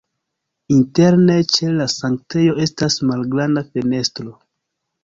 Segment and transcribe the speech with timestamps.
[0.75, 4.37] Interne ĉe la sanktejo estas malgranda fenestro.